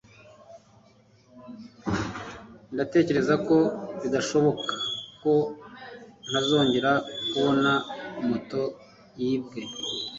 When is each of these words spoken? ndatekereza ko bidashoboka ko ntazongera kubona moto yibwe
ndatekereza 2.73 3.33
ko 3.47 3.57
bidashoboka 4.01 4.73
ko 5.21 5.33
ntazongera 6.31 6.91
kubona 7.31 7.71
moto 8.27 8.61
yibwe 9.23 9.59